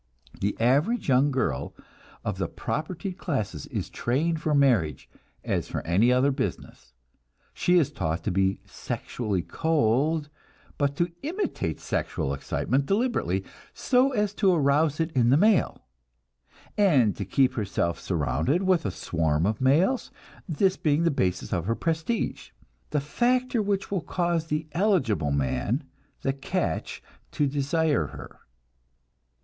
The 0.39 0.59
average 0.59 1.09
young 1.09 1.29
girl 1.29 1.75
of 2.25 2.39
the 2.39 2.47
propertied 2.47 3.19
classes 3.19 3.67
is 3.67 3.87
trained 3.87 4.41
for 4.41 4.55
marriage 4.55 5.07
as 5.43 5.67
for 5.67 5.85
any 5.85 6.11
other 6.11 6.31
business. 6.31 6.95
She 7.53 7.77
is 7.77 7.91
taught 7.91 8.23
to 8.23 8.31
be 8.31 8.57
sexually 8.65 9.43
cold, 9.43 10.29
but 10.79 10.95
to 10.95 11.11
imitate 11.21 11.79
sexual 11.79 12.33
excitement 12.33 12.87
deliberately, 12.87 13.43
so 13.75 14.11
as 14.11 14.33
to 14.41 14.51
arouse 14.51 14.99
it 14.99 15.11
in 15.11 15.29
the 15.29 15.37
male, 15.37 15.85
and 16.75 17.15
to 17.15 17.23
keep 17.23 17.53
herself 17.53 17.99
surrounded 17.99 18.63
with 18.63 18.87
a 18.87 18.89
swarm 18.89 19.45
of 19.45 19.61
males; 19.61 20.09
this 20.49 20.77
being 20.77 21.03
the 21.03 21.11
basis 21.11 21.53
of 21.53 21.65
her 21.67 21.75
prestige, 21.75 22.49
the 22.89 22.99
factor 22.99 23.61
which 23.61 23.91
will 23.91 24.01
cause 24.01 24.47
the 24.47 24.65
"eligible" 24.71 25.29
man, 25.29 25.83
the 26.23 26.33
"catch," 26.33 27.03
to 27.31 27.45
desire 27.45 28.07
her. 28.07 28.39